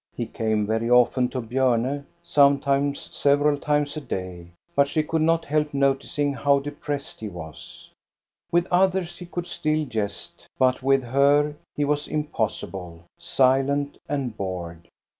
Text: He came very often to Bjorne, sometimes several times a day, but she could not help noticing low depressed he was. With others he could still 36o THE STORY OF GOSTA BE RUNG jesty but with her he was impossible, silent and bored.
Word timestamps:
He 0.15 0.25
came 0.25 0.65
very 0.65 0.89
often 0.89 1.29
to 1.29 1.41
Bjorne, 1.41 2.07
sometimes 2.23 3.15
several 3.15 3.59
times 3.59 3.95
a 3.95 4.01
day, 4.01 4.47
but 4.75 4.87
she 4.87 5.03
could 5.03 5.21
not 5.21 5.45
help 5.45 5.75
noticing 5.75 6.33
low 6.43 6.59
depressed 6.59 7.19
he 7.19 7.29
was. 7.29 7.87
With 8.51 8.65
others 8.71 9.19
he 9.19 9.27
could 9.27 9.45
still 9.45 9.75
36o 9.75 9.85
THE 9.85 9.85
STORY 9.85 9.85
OF 9.85 9.89
GOSTA 9.89 9.89
BE 9.91 9.97
RUNG 10.01 10.07
jesty 10.07 10.45
but 10.57 10.81
with 10.83 11.03
her 11.03 11.55
he 11.75 11.85
was 11.85 12.07
impossible, 12.07 13.03
silent 13.19 13.97
and 14.09 14.35
bored. 14.35 14.87